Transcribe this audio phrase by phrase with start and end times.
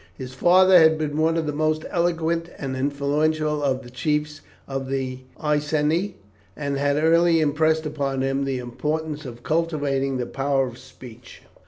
[0.15, 4.87] His father had been one of the most eloquent and influential of the chiefs of
[4.89, 6.15] the Iceni,
[6.57, 11.43] and had early impressed upon him the importance of cultivating the power of speech.